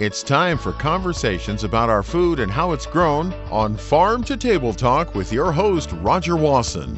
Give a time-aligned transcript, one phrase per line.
[0.00, 4.72] It's time for conversations about our food and how it's grown on Farm to Table
[4.72, 6.96] Talk with your host, Roger Wasson.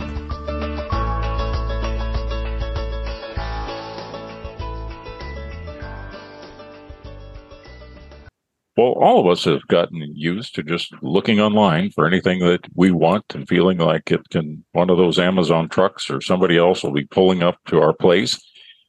[8.76, 12.92] Well, all of us have gotten used to just looking online for anything that we
[12.92, 16.92] want and feeling like it can, one of those Amazon trucks or somebody else will
[16.92, 18.40] be pulling up to our place.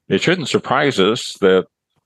[0.07, 1.65] It shouldn't surprise us that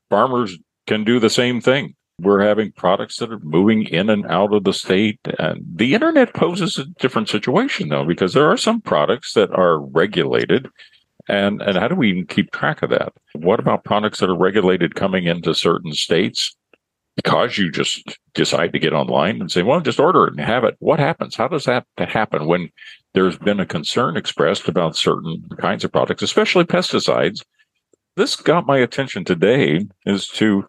[0.10, 1.96] farmers can do the same thing.
[2.20, 5.20] We're having products that are moving in and out of the state.
[5.38, 9.80] And the internet poses a different situation, though, because there are some products that are
[9.80, 10.68] regulated.
[11.30, 13.14] And, and how do we keep track of that?
[13.34, 16.56] What about products that are regulated coming into certain states?
[17.18, 20.64] because you just decide to get online and say, well, just order it and have
[20.64, 20.76] it.
[20.80, 21.36] What happens?
[21.36, 22.70] How does that happen when
[23.14, 27.44] there's been a concern expressed about certain kinds of products, especially pesticides?
[28.16, 30.68] This got my attention today is to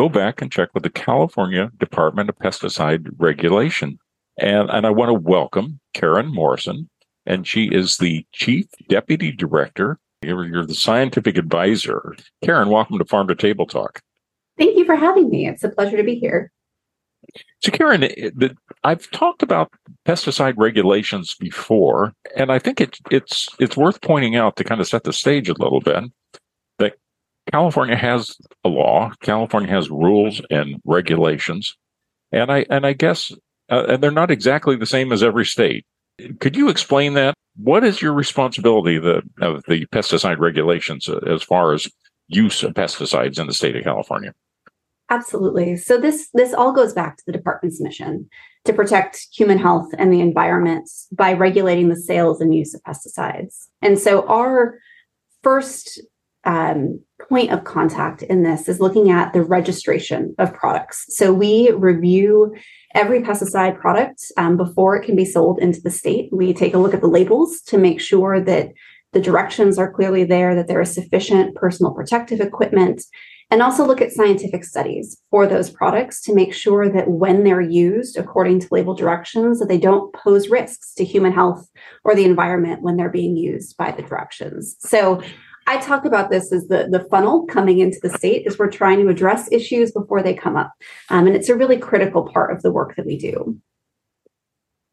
[0.00, 3.98] go back and check with the California Department of Pesticide Regulation.
[4.38, 6.88] And, and I want to welcome Karen Morrison,
[7.26, 9.98] and she is the Chief Deputy Director.
[10.22, 12.16] You're, you're the scientific advisor.
[12.42, 14.00] Karen, welcome to Farm to Table Talk.
[14.56, 15.46] Thank you for having me.
[15.46, 16.50] It's a pleasure to be here.
[17.62, 19.70] So, Karen, eh, the, I've talked about
[20.06, 24.88] pesticide regulations before, and I think it, it's it's worth pointing out to kind of
[24.88, 26.04] set the stage a little bit
[27.50, 31.76] California has a law, California has rules and regulations,
[32.32, 33.32] and I and I guess
[33.70, 35.84] uh, and they're not exactly the same as every state.
[36.40, 37.34] Could you explain that?
[37.56, 41.88] What is your responsibility the, of the pesticide regulations uh, as far as
[42.28, 44.34] use of pesticides in the state of California?
[45.08, 45.76] Absolutely.
[45.76, 48.28] So this this all goes back to the department's mission
[48.64, 53.66] to protect human health and the environment by regulating the sales and use of pesticides.
[53.82, 54.78] And so our
[55.42, 56.00] first
[56.44, 61.04] um, point of contact in this is looking at the registration of products.
[61.08, 62.54] So we review
[62.94, 66.28] every pesticide product um, before it can be sold into the state.
[66.32, 68.70] We take a look at the labels to make sure that
[69.12, 73.02] the directions are clearly there, that there is sufficient personal protective equipment,
[73.50, 77.60] and also look at scientific studies for those products to make sure that when they're
[77.60, 81.68] used according to label directions that they don't pose risks to human health
[82.04, 85.20] or the environment when they're being used by the directions so
[85.66, 88.98] i talk about this as the, the funnel coming into the state is we're trying
[88.98, 90.72] to address issues before they come up.
[91.08, 93.60] Um, and it's a really critical part of the work that we do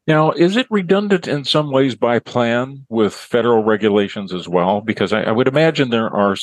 [0.08, 4.80] now, is it redundant in some ways by plan with federal regulations as well?
[4.80, 6.34] Because I, I, would imagine there are,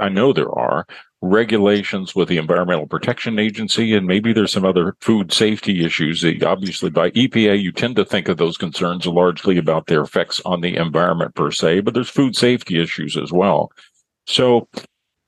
[0.00, 0.86] I know there are
[1.20, 6.24] regulations with the Environmental Protection Agency, and maybe there's some other food safety issues.
[6.42, 10.62] Obviously, by EPA, you tend to think of those concerns largely about their effects on
[10.62, 13.70] the environment per se, but there's food safety issues as well.
[14.26, 14.66] So,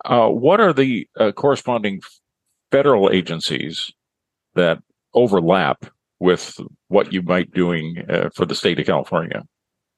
[0.07, 2.01] uh, what are the uh, corresponding
[2.71, 3.93] federal agencies
[4.55, 4.83] that
[5.13, 5.85] overlap
[6.23, 6.59] with
[6.93, 9.43] what you might be doing uh, for the state of California?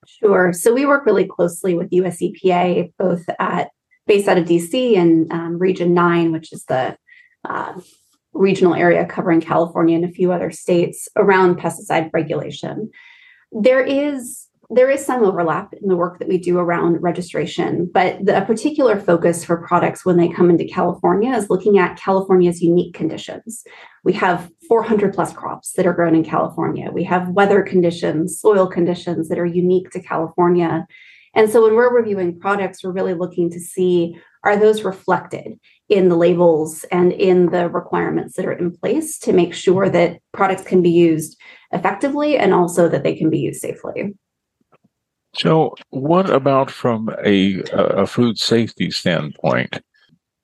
[0.07, 0.53] Sure.
[0.53, 3.71] So we work really closely with US EPA, both at
[4.07, 6.97] based out of DC and um, Region 9, which is the
[7.49, 7.73] uh,
[8.33, 12.91] regional area covering California and a few other states around pesticide regulation.
[13.51, 18.25] There is there is some overlap in the work that we do around registration, but
[18.25, 22.95] the particular focus for products when they come into California is looking at California's unique
[22.95, 23.65] conditions.
[24.05, 26.91] We have 400 plus crops that are grown in California.
[26.93, 30.87] We have weather conditions, soil conditions that are unique to California.
[31.35, 35.59] And so when we're reviewing products, we're really looking to see are those reflected
[35.89, 40.19] in the labels and in the requirements that are in place to make sure that
[40.33, 41.41] products can be used
[41.73, 44.15] effectively and also that they can be used safely.
[45.37, 49.81] So, what about from a, a food safety standpoint?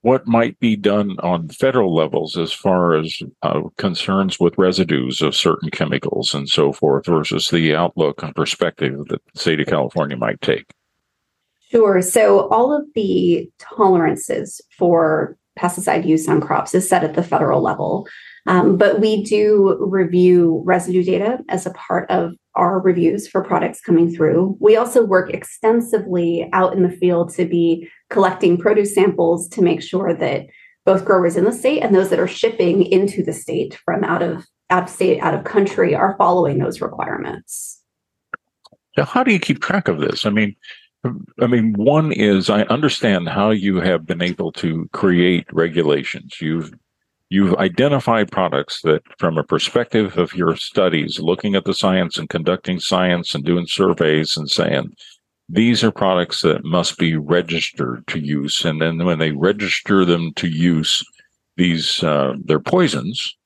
[0.03, 5.37] What might be done on federal levels as far as uh, concerns with residues of
[5.37, 10.17] certain chemicals and so forth versus the outlook and perspective that the state of California
[10.17, 10.73] might take?
[11.71, 12.03] Sure.
[12.03, 17.63] So, all of the tolerances for pesticide use on crops is set at the federal
[17.63, 18.09] level.
[18.47, 23.81] Um, but we do review residue data as a part of our reviews for products
[23.81, 24.57] coming through.
[24.61, 29.83] We also work extensively out in the field to be collecting produce samples to make
[29.83, 30.47] sure that
[30.85, 34.23] both growers in the state and those that are shipping into the state from out
[34.23, 37.83] of out of state, out of country are following those requirements.
[38.97, 40.25] So how do you keep track of this?
[40.25, 40.55] I mean,
[41.41, 46.41] I mean, one is I understand how you have been able to create regulations.
[46.41, 46.73] You've
[47.31, 52.29] you've identified products that from a perspective of your studies looking at the science and
[52.29, 54.95] conducting science and doing surveys and saying
[55.49, 60.33] these are products that must be registered to use and then when they register them
[60.35, 61.05] to use
[61.61, 63.37] these uh, they're poisons,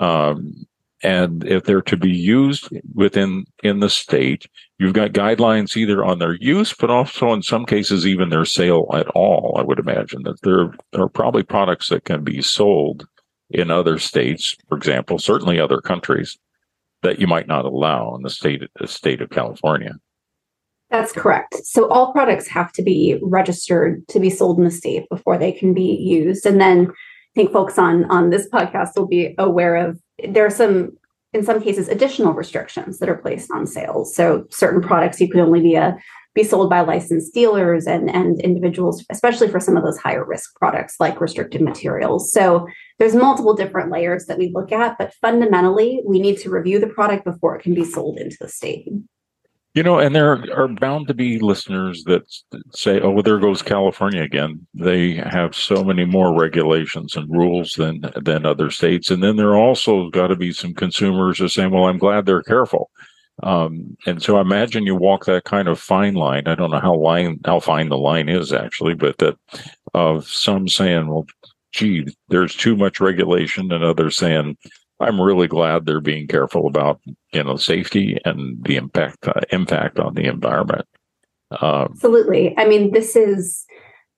[0.00, 0.66] um,
[1.02, 4.46] and if they're to be used within in the state,
[4.78, 8.86] you've got guidelines either on their use, but also in some cases even their sale
[8.94, 9.54] at all.
[9.58, 13.06] I would imagine that there, are probably products that can be sold
[13.50, 16.38] in other states, for example, certainly other countries
[17.02, 19.92] that you might not allow in the state the state of California.
[20.90, 21.54] That's correct.
[21.64, 25.52] So all products have to be registered to be sold in the state before they
[25.52, 26.46] can be used.
[26.46, 30.50] And then I think folks on on this podcast will be aware of there are
[30.50, 30.96] some
[31.34, 34.14] in some cases additional restrictions that are placed on sales.
[34.14, 35.96] So certain products you could only be a
[36.38, 40.54] be sold by licensed dealers and and individuals, especially for some of those higher risk
[40.56, 42.32] products like restricted materials.
[42.32, 42.66] So
[42.98, 46.86] there's multiple different layers that we look at, but fundamentally we need to review the
[46.86, 48.88] product before it can be sold into the state.
[49.74, 52.22] You know, and there are bound to be listeners that
[52.72, 57.72] say, "Oh, well, there goes California again." They have so many more regulations and rules
[57.72, 61.70] than than other states, and then there also got to be some consumers are saying,
[61.70, 62.90] "Well, I'm glad they're careful."
[63.42, 66.48] Um, and so, I imagine you walk that kind of fine line.
[66.48, 69.36] I don't know how line how fine the line is actually, but that
[69.94, 71.26] of some saying, "Well,
[71.72, 74.56] gee, there's too much regulation," and others saying,
[75.00, 77.00] I'm really glad they're being careful about
[77.32, 80.86] you know safety and the impact uh, impact on the environment.
[81.60, 82.54] Um, Absolutely.
[82.58, 83.64] I mean, this is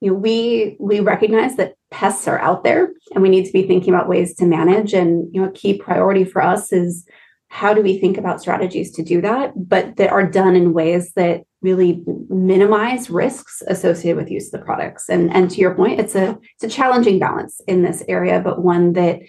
[0.01, 3.67] you know we we recognize that pests are out there, and we need to be
[3.67, 4.95] thinking about ways to manage.
[4.95, 7.07] And you know, a key priority for us is
[7.51, 11.13] how do we think about strategies to do that, but that are done in ways
[11.15, 15.11] that really minimize risks associated with use of the products.
[15.11, 18.63] And and to your point, it's a it's a challenging balance in this area, but
[18.63, 19.21] one that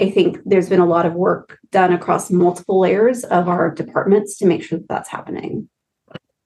[0.00, 4.38] I think there's been a lot of work done across multiple layers of our departments
[4.38, 5.68] to make sure that that's happening.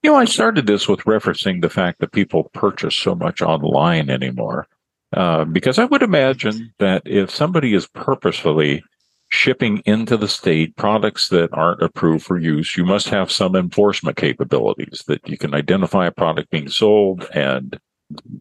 [0.03, 4.09] You know, I started this with referencing the fact that people purchase so much online
[4.11, 4.67] anymore.
[5.15, 8.83] Uh, because I would imagine that if somebody is purposefully
[9.31, 14.17] shipping into the state products that aren't approved for use, you must have some enforcement
[14.17, 17.79] capabilities that you can identify a product being sold and,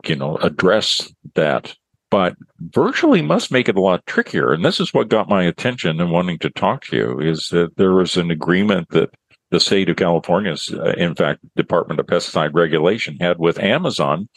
[0.06, 1.76] you know, address that
[2.10, 4.54] but virtually must make it a lot trickier.
[4.54, 7.76] And this is what got my attention and wanting to talk to you is that
[7.76, 9.10] there was an agreement that
[9.52, 14.28] the state of California's, uh, in fact, Department of Pesticide Regulation had with Amazon,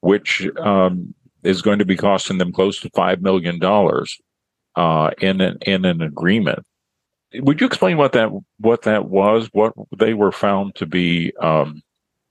[0.00, 4.18] which um, is going to be costing them close to five million dollars
[4.76, 6.64] uh, in an in an agreement.
[7.34, 9.48] Would you explain what that what that was?
[9.52, 11.82] What they were found to be um,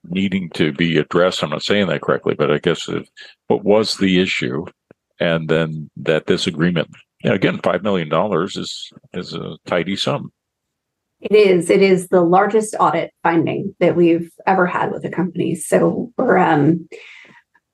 [0.03, 1.43] needing to be addressed.
[1.43, 3.07] I'm not saying that correctly, but I guess it,
[3.47, 4.65] what was the issue,
[5.19, 6.89] and then that this agreement
[7.23, 10.31] again, five million dollars is is a tidy sum.
[11.21, 11.69] It is.
[11.69, 15.55] It is the largest audit finding that we've ever had with a company.
[15.55, 16.87] So we're um,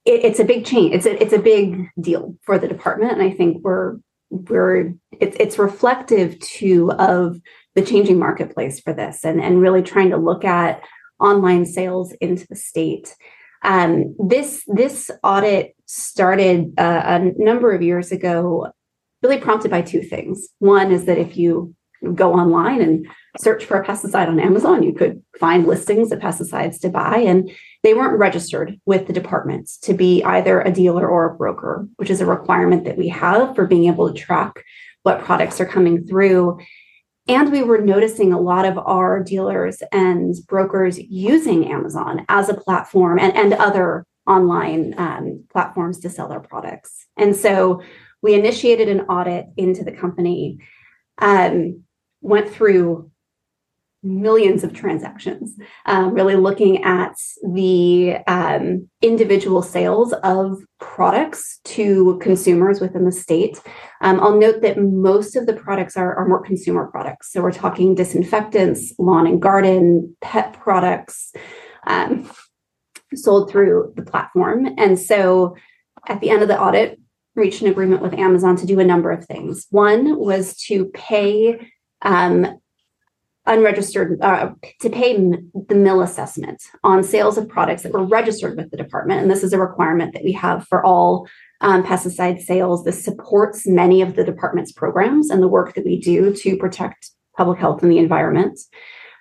[0.06, 0.94] it, it's a big change.
[0.94, 3.98] It's a it's a big deal for the department, and I think we're
[4.32, 7.40] we're it's it's reflective too of
[7.76, 10.82] the changing marketplace for this, and and really trying to look at
[11.20, 13.16] online sales into the state.
[13.64, 18.72] Um, this this audit started uh, a number of years ago,
[19.22, 20.48] really prompted by two things.
[20.60, 21.76] One is that if you
[22.16, 23.06] go online and
[23.40, 27.52] search for a pesticide on Amazon, you could find listings of pesticides to buy, and
[27.84, 32.10] they weren't registered with the departments to be either a dealer or a broker, which
[32.10, 34.64] is a requirement that we have for being able to track
[35.04, 36.60] what products are coming through
[37.28, 42.54] and we were noticing a lot of our dealers and brokers using Amazon as a
[42.54, 47.08] platform and, and other online um, platforms to sell their products.
[47.18, 47.82] And so
[48.22, 50.60] we initiated an audit into the company,
[51.20, 51.84] um,
[52.22, 53.11] went through
[54.04, 55.56] millions of transactions,
[55.86, 57.16] um, really looking at
[57.54, 63.62] the um, individual sales of products to consumers within the state.
[64.02, 67.32] Um, I'll note that most of the products are, are more consumer products.
[67.32, 71.32] So we're talking disinfectants, lawn and garden, pet products
[71.86, 72.30] um,
[73.14, 74.68] sold through the platform.
[74.78, 75.56] And so
[76.08, 77.00] at the end of the audit,
[77.36, 79.68] reached an agreement with Amazon to do a number of things.
[79.70, 82.60] One was to pay um,
[83.46, 88.70] unregistered uh, to pay the mill assessment on sales of products that were registered with
[88.70, 89.22] the department.
[89.22, 91.28] And this is a requirement that we have for all
[91.62, 92.84] um, pesticide sales.
[92.84, 97.10] This supports many of the department's programs and the work that we do to protect
[97.36, 98.60] public health and the environment.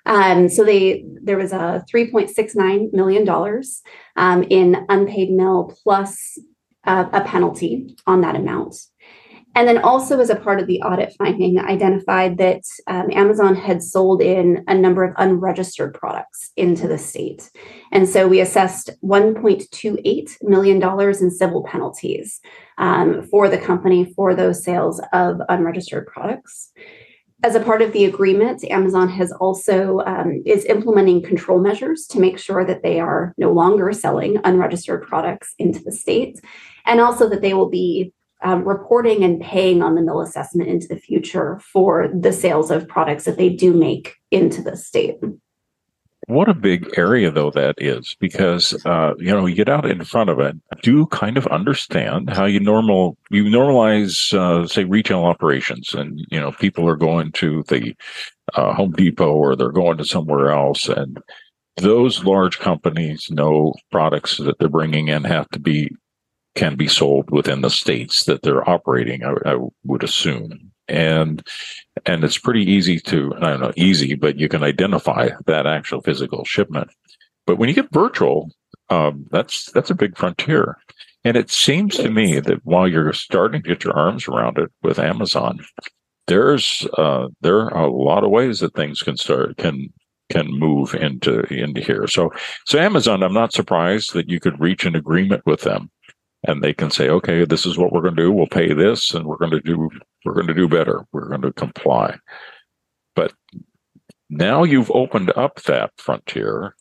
[0.07, 3.83] Um, so they there was a 3.69 million dollars
[4.17, 6.39] um, in unpaid mill plus
[6.85, 8.75] uh, a penalty on that amount
[9.61, 13.83] And then also, as a part of the audit finding, identified that um, Amazon had
[13.83, 17.51] sold in a number of unregistered products into the state.
[17.93, 22.41] And so we assessed $1.28 million in civil penalties
[22.79, 26.73] um, for the company for those sales of unregistered products.
[27.43, 32.19] As a part of the agreement, Amazon has also um, is implementing control measures to
[32.19, 36.41] make sure that they are no longer selling unregistered products into the state,
[36.87, 40.89] and also that they will be um, reporting and paying on the mill assessment into
[40.89, 45.17] the future for the sales of products that they do make into the state.
[46.27, 50.05] What a big area, though, that is, because uh, you know you get out in
[50.05, 50.57] front of it.
[50.81, 56.39] Do kind of understand how you normal you normalize, uh, say, retail operations, and you
[56.39, 57.97] know people are going to the
[58.55, 61.21] uh, Home Depot or they're going to somewhere else, and
[61.79, 65.91] those large companies know products that they're bringing in have to be
[66.55, 69.25] can be sold within the states that they're operating.
[69.25, 71.47] I, I would assume, and
[72.07, 76.01] and it's pretty easy to I don't know easy, but you can identify that actual
[76.01, 76.91] physical shipment.
[77.47, 78.51] But when you get virtual,
[78.91, 80.77] um, that's that's a big frontier.
[81.25, 84.71] And it seems to me that while you're starting to get your arms around it
[84.83, 85.61] with Amazon,
[86.27, 89.93] there's uh, there are a lot of ways that things can start can
[90.31, 92.07] can move into into here.
[92.07, 92.33] So
[92.67, 95.91] so Amazon, I'm not surprised that you could reach an agreement with them
[96.45, 98.33] and they can say, okay, this is what we're going to do.
[98.33, 99.91] We'll pay this, and we're going to do
[100.25, 101.05] we're going to do better.
[101.13, 102.17] We're going to comply.
[103.15, 103.33] But
[104.29, 106.75] now you've opened up that frontier.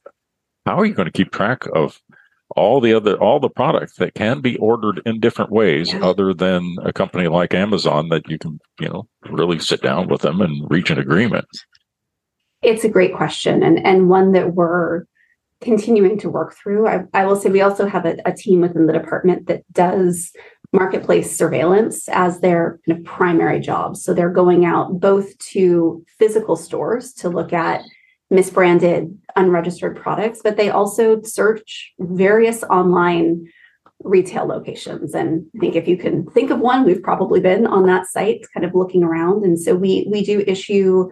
[0.66, 2.00] How are you going to keep track of
[2.56, 6.04] all the other all the products that can be ordered in different ways yeah.
[6.04, 10.22] other than a company like Amazon that you can, you know, really sit down with
[10.22, 11.46] them and reach an agreement?
[12.62, 15.06] It's a great question and and one that we're
[15.62, 16.88] continuing to work through.
[16.88, 20.32] I, I will say we also have a, a, team within the department that does
[20.72, 23.98] marketplace surveillance as their kind of primary job.
[23.98, 27.84] So they're going out both to physical stores to look at
[28.32, 33.48] misbranded, unregistered products, but they also search various online
[34.04, 35.14] retail locations.
[35.14, 38.46] And I think if you can think of one, we've probably been on that site,
[38.54, 39.44] kind of looking around.
[39.44, 41.10] And so we we do issue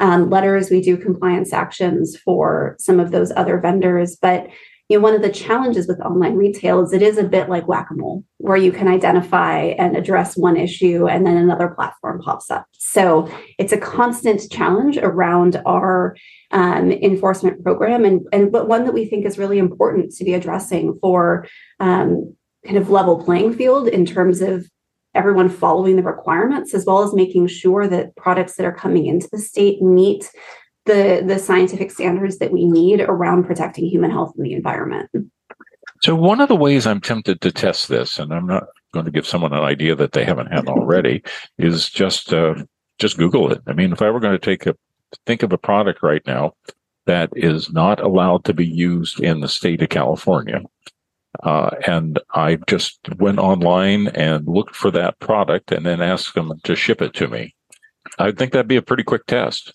[0.00, 4.16] um, letters, we do compliance actions for some of those other vendors.
[4.16, 4.48] But
[4.88, 7.66] you know, one of the challenges with online retail is it is a bit like
[7.66, 12.66] whack-a-mole, where you can identify and address one issue and then another platform pops up.
[12.72, 16.16] So it's a constant challenge around our
[16.50, 20.34] um, enforcement program, and and but one that we think is really important to be
[20.34, 21.46] addressing for
[21.80, 22.36] um,
[22.66, 24.66] kind of level playing field in terms of
[25.14, 29.28] everyone following the requirements, as well as making sure that products that are coming into
[29.30, 30.30] the state meet
[30.86, 35.10] the, the scientific standards that we need around protecting human health and the environment.
[36.02, 39.10] So, one of the ways I'm tempted to test this, and I'm not going to
[39.10, 41.22] give someone an idea that they haven't had already,
[41.58, 42.54] is just uh,
[42.98, 43.62] just Google it.
[43.66, 44.74] I mean, if I were going to take a
[45.26, 46.52] think of a product right now
[47.06, 50.60] that is not allowed to be used in the state of California,
[51.42, 56.52] uh, and I just went online and looked for that product and then asked them
[56.64, 57.54] to ship it to me.
[58.18, 59.72] I think that'd be a pretty quick test.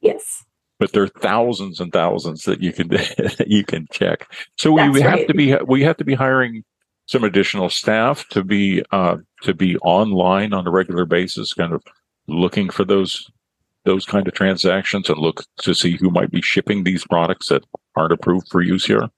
[0.00, 0.44] Yes.
[0.78, 2.90] But there are thousands and thousands that you can
[3.46, 4.32] you can check.
[4.56, 5.28] So we, we have right.
[5.28, 6.64] to be we have to be hiring
[7.06, 11.82] some additional staff to be uh, to be online on a regular basis, kind of
[12.26, 13.30] looking for those
[13.84, 17.64] those kind of transactions and look to see who might be shipping these products that
[17.96, 19.08] aren't approved for use here.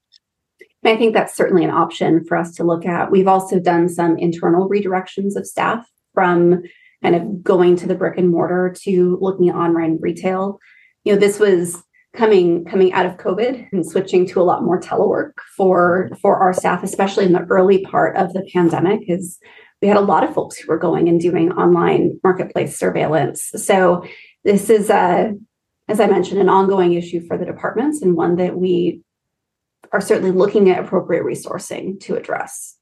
[0.84, 3.10] I think that's certainly an option for us to look at.
[3.10, 6.62] We've also done some internal redirections of staff from
[7.02, 10.58] kind of going to the brick and mortar to looking at online retail.
[11.04, 11.82] You know, this was
[12.14, 16.52] coming coming out of COVID and switching to a lot more telework for for our
[16.52, 19.38] staff, especially in the early part of the pandemic, is
[19.82, 23.50] we had a lot of folks who were going and doing online marketplace surveillance.
[23.56, 24.04] So
[24.44, 25.34] this is a
[25.88, 29.02] as I mentioned, an ongoing issue for the departments and one that we
[29.94, 32.76] are certainly looking at appropriate resourcing to address.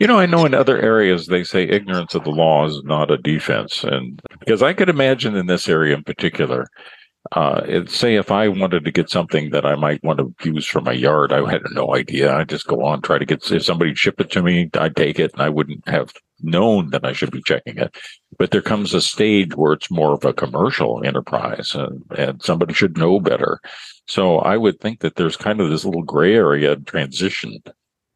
[0.00, 3.12] You know, I know in other areas they say ignorance of the law is not
[3.12, 3.84] a defense.
[3.84, 6.66] And because I could imagine in this area in particular,
[7.32, 10.66] uh, it, say if I wanted to get something that I might want to use
[10.66, 12.34] for my yard, I had no idea.
[12.34, 15.20] I just go on, try to get, if somebody shipped it to me, I'd take
[15.20, 17.94] it and I wouldn't have known that I should be checking it.
[18.38, 22.74] But there comes a stage where it's more of a commercial enterprise and, and somebody
[22.74, 23.60] should know better.
[24.10, 27.62] So I would think that there's kind of this little gray area transition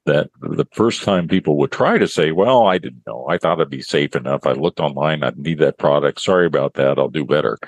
[0.06, 3.28] that the first time people would try to say, well, I didn't know.
[3.30, 4.44] I thought it'd be safe enough.
[4.44, 5.22] I looked online.
[5.22, 6.20] I need that product.
[6.20, 6.98] Sorry about that.
[6.98, 7.58] I'll do better.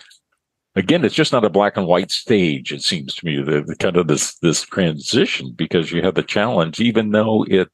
[0.74, 2.72] Again, it's just not a black and white stage.
[2.72, 6.24] It seems to me the, the kind of this, this transition because you have the
[6.24, 7.68] challenge, even though it,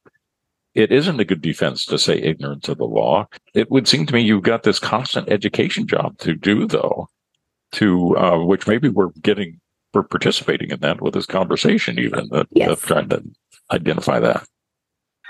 [0.75, 3.27] it isn't a good defense to say ignorance of the law.
[3.55, 7.07] It would seem to me you've got this constant education job to do, though,
[7.71, 9.59] to uh, which maybe we're getting,
[9.93, 12.79] we're participating in that with this conversation, even that, yes.
[12.81, 13.23] trying to
[13.71, 14.45] identify that.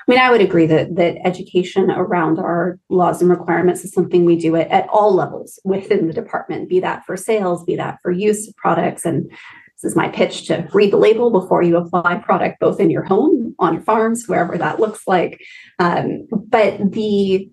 [0.08, 4.26] I mean, I would agree that that education around our laws and requirements is something
[4.26, 8.00] we do at, at all levels within the department, be that for sales, be that
[8.02, 9.06] for use of products.
[9.06, 12.90] And this is my pitch to read the label before you apply product, both in
[12.90, 15.42] your home, on your farms, wherever that looks like.
[15.80, 17.50] Um, but the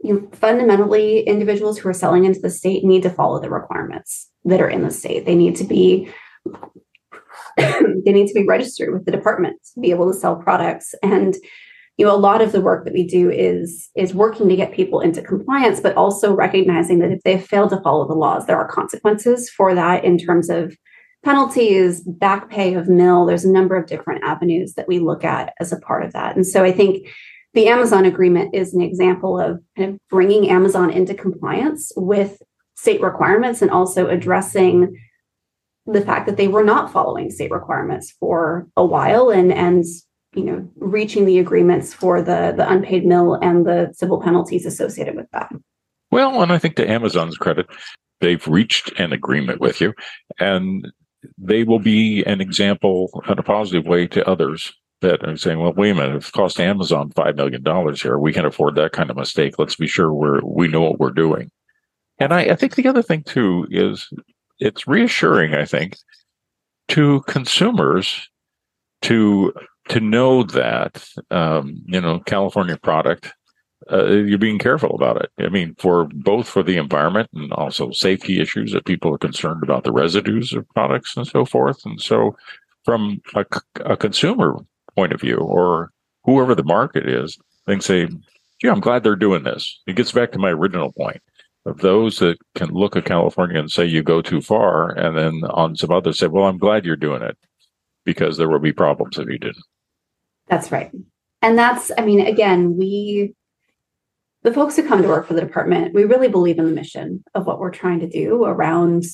[0.00, 4.30] you know, fundamentally, individuals who are selling into the state need to follow the requirements
[4.44, 5.26] that are in the state.
[5.26, 6.08] They need to be
[7.56, 10.94] they need to be registered with the department to be able to sell products.
[11.02, 11.36] And
[11.98, 14.72] you know a lot of the work that we do is is working to get
[14.72, 18.56] people into compliance but also recognizing that if they fail to follow the laws there
[18.56, 20.76] are consequences for that in terms of
[21.24, 23.26] penalties back pay of mill.
[23.26, 26.36] There's a number of different avenues that we look at as a part of that.
[26.36, 27.08] And so i think
[27.54, 32.40] the amazon agreement is an example of kind of bringing amazon into compliance with
[32.76, 34.96] state requirements and also addressing
[35.92, 39.84] the fact that they were not following state requirements for a while and and
[40.34, 45.16] you know reaching the agreements for the the unpaid mill and the civil penalties associated
[45.16, 45.50] with that.
[46.10, 47.66] Well and i think to amazon's credit
[48.20, 49.94] they've reached an agreement with you
[50.38, 50.86] and
[51.36, 55.72] they will be an example in a positive way to others that are saying well
[55.72, 58.18] wait a minute it's cost amazon five million dollars here.
[58.18, 59.58] We can afford that kind of mistake.
[59.58, 61.50] Let's be sure we're we know what we're doing.
[62.18, 64.10] And I, I think the other thing too is
[64.58, 65.96] it's reassuring i think
[66.88, 68.28] to consumers
[69.02, 69.52] to
[69.88, 73.32] to know that um, you know California product,
[73.90, 75.30] uh, you're being careful about it.
[75.38, 79.62] I mean, for both for the environment and also safety issues that people are concerned
[79.62, 81.84] about the residues of products and so forth.
[81.84, 82.36] And so,
[82.84, 83.44] from a,
[83.84, 84.56] a consumer
[84.94, 85.90] point of view, or
[86.24, 88.08] whoever the market is, they can say,
[88.60, 91.22] "Gee, I'm glad they're doing this." It gets back to my original point
[91.76, 95.76] those that can look at California and say you go too far, and then on
[95.76, 97.36] some others say, "Well, I'm glad you're doing it."
[98.04, 99.64] Because there will be problems if you didn't.
[100.46, 100.90] That's right.
[101.42, 103.34] And that's, I mean, again, we,
[104.44, 107.22] the folks who come to work for the department, we really believe in the mission
[107.34, 109.04] of what we're trying to do around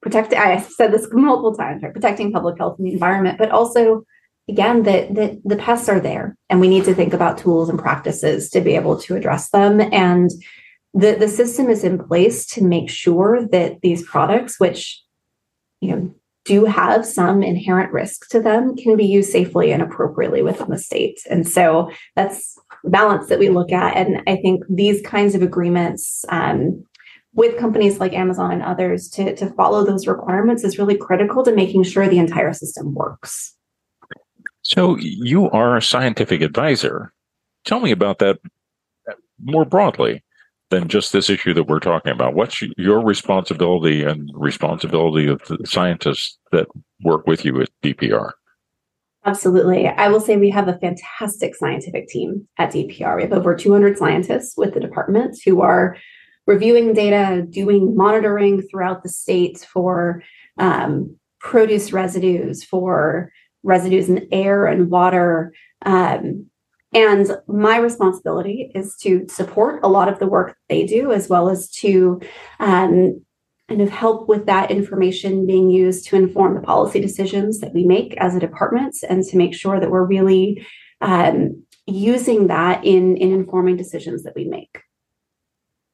[0.00, 1.92] protecting, I said this multiple times, right?
[1.92, 4.04] Protecting public health and the environment, but also,
[4.48, 7.78] again, that, that the pests are there and we need to think about tools and
[7.78, 9.80] practices to be able to address them.
[9.80, 10.30] And
[10.94, 15.02] the, the system is in place to make sure that these products, which,
[15.80, 20.42] you know, do have some inherent risk to them can be used safely and appropriately
[20.42, 21.20] within the state.
[21.30, 23.96] And so that's balance that we look at.
[23.96, 26.84] And I think these kinds of agreements um,
[27.34, 31.54] with companies like Amazon and others to, to follow those requirements is really critical to
[31.54, 33.54] making sure the entire system works.
[34.62, 37.12] So you are a scientific advisor.
[37.64, 38.38] Tell me about that
[39.40, 40.22] more broadly
[40.72, 42.34] than just this issue that we're talking about.
[42.34, 46.66] What's your responsibility and responsibility of the scientists that
[47.04, 48.32] work with you at DPR?
[49.24, 49.86] Absolutely.
[49.86, 53.16] I will say we have a fantastic scientific team at DPR.
[53.16, 55.96] We have over 200 scientists with the department who are
[56.46, 60.22] reviewing data, doing monitoring throughout the state for
[60.58, 63.30] um, produce residues, for
[63.62, 65.52] residues in air and water,
[65.84, 66.46] um,
[66.92, 71.48] and my responsibility is to support a lot of the work they do, as well
[71.48, 72.20] as to
[72.60, 73.24] um,
[73.68, 77.84] kind of help with that information being used to inform the policy decisions that we
[77.84, 80.66] make as a department and to make sure that we're really
[81.00, 84.82] um, using that in, in informing decisions that we make.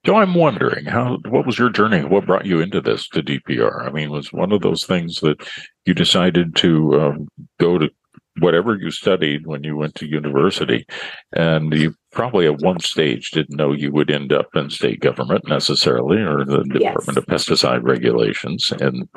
[0.07, 2.03] So I'm wondering how what was your journey?
[2.05, 3.87] What brought you into this to DPR?
[3.87, 5.47] I mean, was one of those things that
[5.85, 7.91] you decided to um, go to
[8.41, 10.87] whatever you studied when you went to university,
[11.33, 15.47] and you probably at one stage didn't know you would end up in state government
[15.49, 16.95] necessarily, or the yes.
[16.95, 18.73] Department of Pesticide Regulations.
[18.81, 19.09] And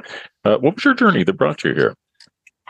[0.44, 1.96] uh, what was your journey that brought you here?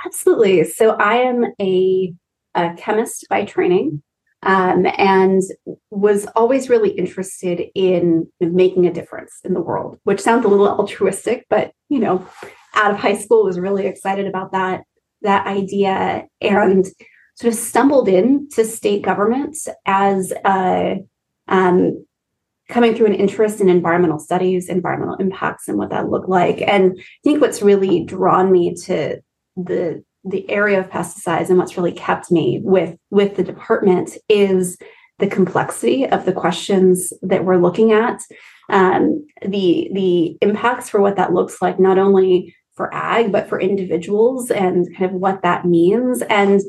[0.05, 0.63] Absolutely.
[0.63, 2.13] So I am a,
[2.55, 4.03] a chemist by training.
[4.43, 5.43] Um, and
[5.91, 10.67] was always really interested in making a difference in the world, which sounds a little
[10.67, 12.27] altruistic, but you know,
[12.73, 14.81] out of high school was really excited about that
[15.21, 16.85] that idea and
[17.35, 20.99] sort of stumbled into state governments as a,
[21.47, 22.05] um,
[22.69, 26.61] coming through an interest in environmental studies, environmental impacts, and what that looked like.
[26.61, 29.21] And I think what's really drawn me to
[29.55, 34.77] the the area of pesticides and what's really kept me with with the department is
[35.19, 38.21] the complexity of the questions that we're looking at,
[38.69, 43.59] um, the the impacts for what that looks like, not only for ag, but for
[43.59, 46.21] individuals and kind of what that means.
[46.23, 46.61] And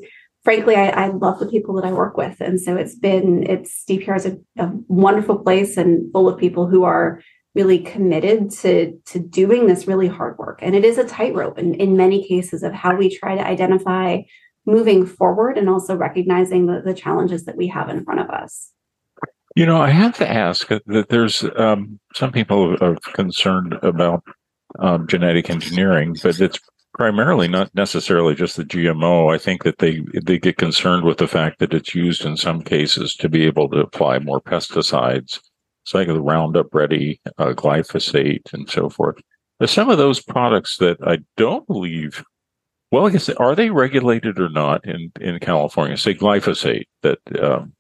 [0.45, 2.41] frankly, I, I, love the people that I work with.
[2.41, 6.67] And so it's been, it's DPR is a, a, wonderful place and full of people
[6.67, 7.23] who are
[7.55, 10.59] really committed to, to doing this really hard work.
[10.63, 14.23] And it is a tightrope in, in many cases of how we try to identify
[14.67, 18.71] moving forward and also recognizing the, the challenges that we have in front of us.
[19.55, 24.23] You know, I have to ask that there's um, some people are concerned about
[24.79, 26.59] um, genetic engineering, but it's
[26.95, 29.35] primarily not necessarily just the GMO.
[29.35, 32.63] I think that they they get concerned with the fact that it's used in some
[32.63, 35.41] cases to be able to apply more pesticides.
[35.85, 39.17] It's like the Roundup Ready, uh, glyphosate, and so forth.
[39.59, 42.25] But some of those products that I don't believe,
[42.91, 45.97] well, I guess are they regulated or not in in California?
[45.97, 47.73] Say glyphosate that um,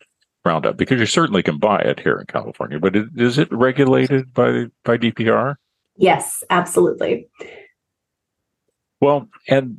[0.44, 2.80] Roundup, because you certainly can buy it here in California.
[2.80, 5.56] But is it regulated by by DPR?
[5.96, 7.28] Yes, absolutely.
[9.00, 9.76] Well, and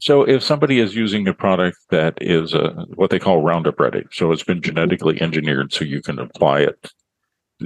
[0.00, 4.04] so if somebody is using a product that is uh, what they call Roundup Ready,
[4.10, 6.90] so it's been genetically engineered so you can apply it,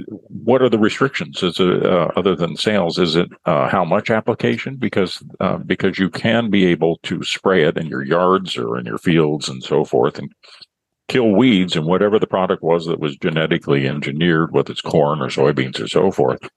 [0.05, 1.41] what are the restrictions?
[1.41, 2.99] Is it uh, other than sales?
[2.99, 4.75] Is it uh, how much application?
[4.75, 8.85] Because uh, because you can be able to spray it in your yards or in
[8.85, 10.31] your fields and so forth, and
[11.07, 15.27] kill weeds and whatever the product was that was genetically engineered, whether it's corn or
[15.27, 16.49] soybeans or so forth,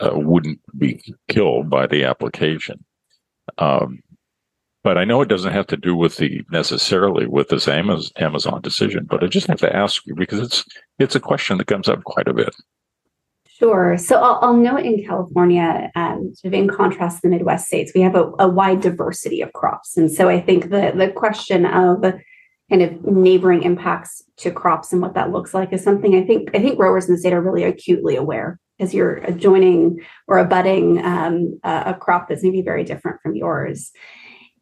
[0.00, 2.84] uh, wouldn't be killed by the application.
[3.58, 4.02] Um,
[4.86, 9.04] but I know it doesn't have to do with the necessarily with this Amazon decision.
[9.04, 10.64] But I just have to ask you because it's
[11.00, 12.54] it's a question that comes up quite a bit.
[13.58, 13.96] Sure.
[13.96, 17.92] So I'll, I'll note in California, um, sort of in contrast to the Midwest states,
[17.94, 21.66] we have a, a, wide diversity of crops, and so I think the the question
[21.66, 22.04] of
[22.70, 26.50] kind of neighboring impacts to crops and what that looks like is something I think
[26.54, 31.04] I think growers in the state are really acutely aware as you're adjoining or abutting
[31.04, 33.92] um, a, a crop that's maybe very different from yours.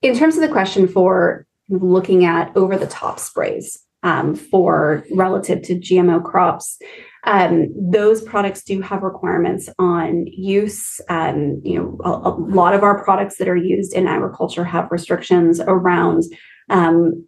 [0.02, 5.62] In terms of the question for looking at over the top sprays um, for relative
[5.62, 6.78] to GMO crops,
[7.24, 11.00] um, those products do have requirements on use.
[11.08, 14.90] Um, you know, a, a, lot of our products that are used in agriculture have
[14.90, 16.24] restrictions around
[16.68, 17.26] um,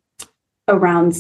[0.69, 1.15] around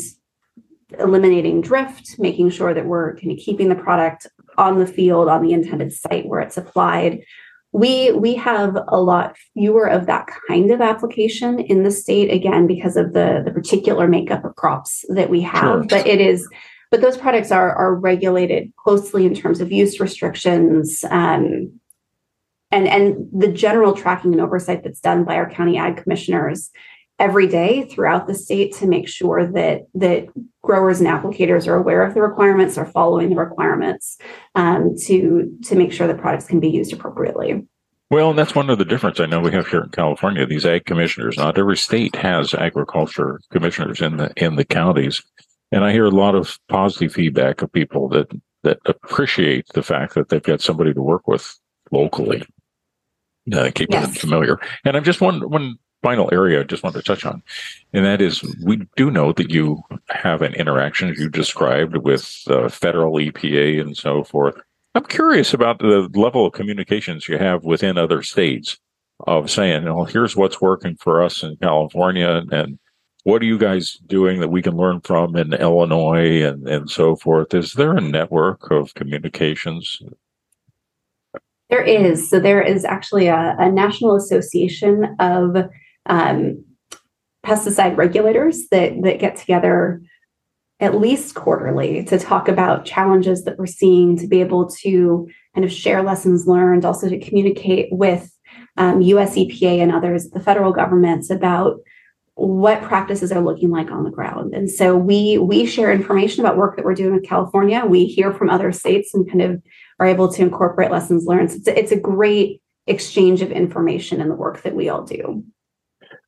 [0.98, 4.26] eliminating drift, making sure that we're kind of keeping the product
[4.58, 7.22] on the field on the intended site where it's applied
[7.72, 12.66] we we have a lot fewer of that kind of application in the state again
[12.66, 15.84] because of the the particular makeup of crops that we have sure.
[15.84, 16.48] but it is
[16.90, 21.70] but those products are are regulated closely in terms of use restrictions um,
[22.70, 26.70] and and the general tracking and oversight that's done by our county ag commissioners
[27.18, 30.26] every day throughout the state to make sure that that
[30.66, 34.18] growers and applicators are aware of the requirements, are following the requirements
[34.54, 37.66] um, to to make sure the products can be used appropriately.
[38.10, 40.46] Well, and that's one of the difference I know we have here in California.
[40.46, 45.22] These ag commissioners, not every state has agriculture commissioners in the in the counties,
[45.72, 48.28] and I hear a lot of positive feedback of people that
[48.62, 51.58] that appreciate the fact that they've got somebody to work with
[51.90, 52.44] locally,
[53.52, 54.06] uh, keeping yes.
[54.06, 54.58] them familiar.
[54.84, 57.42] And I'm just one one final area I just want to touch on,
[57.92, 62.44] and that is we do know that you have an interaction, as you described, with
[62.48, 64.54] uh, federal EPA and so forth.
[64.94, 68.78] I'm curious about the level of communications you have within other states
[69.26, 72.78] of saying, well, here's what's working for us in California, and
[73.24, 77.16] what are you guys doing that we can learn from in Illinois and, and so
[77.16, 77.52] forth?
[77.52, 80.00] Is there a network of communications
[81.68, 82.30] there is.
[82.30, 85.68] So there is actually a, a national association of
[86.06, 86.64] um,
[87.44, 90.02] pesticide regulators that that get together
[90.78, 95.64] at least quarterly to talk about challenges that we're seeing to be able to kind
[95.64, 98.30] of share lessons learned also to communicate with
[98.76, 101.78] um, us epa and others the federal governments about
[102.34, 104.52] what practices are looking like on the ground.
[104.54, 107.86] And so we we share information about work that we're doing in california.
[107.86, 109.62] We hear from other states and kind of
[109.98, 111.50] are able to incorporate lessons learned.
[111.50, 115.02] So it's, a, it's a great exchange of information in the work that we all
[115.02, 115.44] do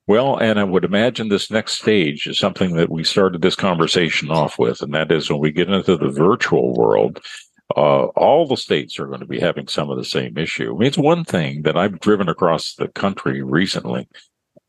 [0.08, 4.30] well, and I would imagine this next stage is something that we started this conversation
[4.30, 7.20] off with, and that is when we get into the virtual world,
[7.76, 10.74] uh, all the states are going to be having some of the same issue.
[10.74, 14.08] I mean, it's one thing that I've driven across the country recently,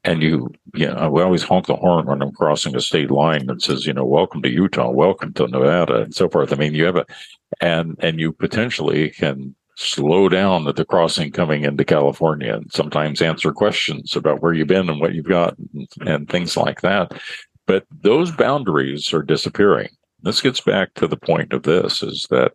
[0.03, 3.47] and you, you know, we always honk the horn when I'm crossing a state line
[3.47, 6.51] that says, you know, welcome to Utah, welcome to Nevada, and so forth.
[6.51, 7.05] I mean, you have a,
[7.61, 13.21] and and you potentially can slow down at the crossing coming into California and sometimes
[13.21, 17.13] answer questions about where you've been and what you've got and, and things like that.
[17.65, 19.89] But those boundaries are disappearing.
[20.21, 22.51] This gets back to the point of this is that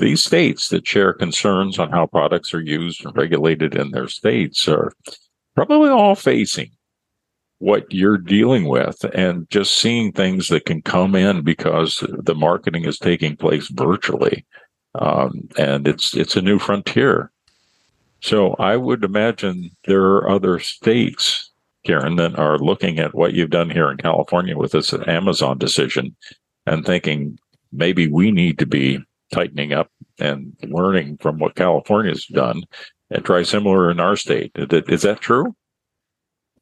[0.00, 4.66] these states that share concerns on how products are used and regulated in their states
[4.66, 4.90] are
[5.54, 6.70] probably all facing
[7.58, 12.84] what you're dealing with and just seeing things that can come in because the marketing
[12.84, 14.44] is taking place virtually.
[14.98, 17.30] Um, and it's it's a new frontier.
[18.20, 21.50] So I would imagine there are other states,
[21.84, 26.16] Karen, that are looking at what you've done here in California with this Amazon decision
[26.66, 27.38] and thinking
[27.72, 28.98] maybe we need to be
[29.32, 32.62] tightening up and learning from what California's done
[33.10, 34.50] and try similar in our state.
[34.54, 35.54] Is that true?